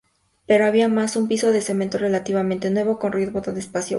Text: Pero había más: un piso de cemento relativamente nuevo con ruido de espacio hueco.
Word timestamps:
Pero 0.47 0.65
había 0.65 0.87
más: 0.87 1.15
un 1.15 1.27
piso 1.27 1.51
de 1.51 1.61
cemento 1.61 1.99
relativamente 1.99 2.71
nuevo 2.71 2.97
con 2.97 3.11
ruido 3.11 3.39
de 3.39 3.59
espacio 3.59 3.89
hueco. 3.89 3.89